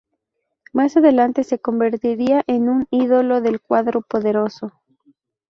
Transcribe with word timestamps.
Más 0.73 0.97
adelante 0.97 1.43
se 1.43 1.59
convertiría 1.59 2.43
en 2.47 2.69
un 2.69 2.87
ídolo 2.89 3.39
del 3.39 3.61
cuadro 3.61 4.01
"poderoso". 4.01 4.73